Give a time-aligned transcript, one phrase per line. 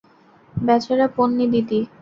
[0.55, 1.79] বেচারা পোন্নি দিদি।